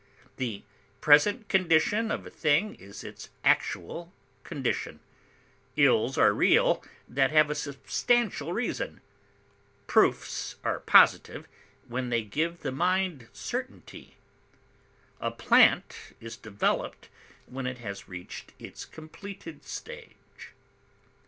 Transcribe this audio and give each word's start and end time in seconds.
The 0.37 0.63
present 0.99 1.47
condition 1.47 2.09
of 2.09 2.25
a 2.25 2.31
thing 2.31 2.73
is 2.79 3.03
its 3.03 3.29
actual 3.43 4.11
condition; 4.43 4.99
ills 5.77 6.17
are 6.17 6.33
real 6.33 6.83
that 7.07 7.29
have 7.29 7.51
a 7.51 7.53
substantial 7.53 8.51
reason; 8.51 9.01
proofs 9.85 10.55
are 10.63 10.79
positive 10.79 11.47
when 11.87 12.09
they 12.09 12.23
give 12.23 12.61
the 12.61 12.71
mind 12.71 13.27
certainty; 13.31 14.17
a 15.19 15.29
plant 15.29 16.13
is 16.19 16.35
developed 16.35 17.09
when 17.45 17.67
it 17.67 17.77
has 17.77 18.07
reached 18.09 18.53
its 18.57 18.85
completed 18.85 19.63
stage. 19.63 20.49